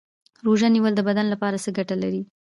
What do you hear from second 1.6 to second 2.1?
څه ګټه